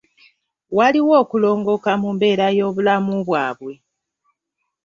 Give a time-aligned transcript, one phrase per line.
[0.77, 3.73] Waliwo okulongooka mu mbeera y'obulamu bwabwe.